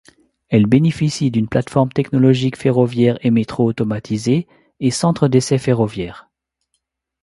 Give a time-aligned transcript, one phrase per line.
[0.49, 4.47] Elle bénéficie d'une plateforme technologique ferroviaire et métro automatisé
[4.79, 6.27] et centre d'essais ferroviaire.